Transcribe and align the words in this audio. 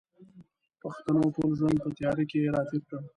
پښتنو 0.81 1.23
ټول 1.35 1.49
ژوند 1.59 1.77
په 1.83 1.89
تیاره 1.97 2.23
کښې 2.29 2.51
را 2.53 2.61
تېر 2.69 2.81
کړ 2.89 3.01